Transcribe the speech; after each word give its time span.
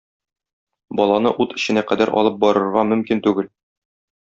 Баланы 1.01 1.35
ут 1.45 1.55
эченә 1.59 1.85
кадәр 1.93 2.15
алып 2.23 2.43
барырга 2.47 2.89
мөмкин 2.95 3.27
түгел. 3.31 3.57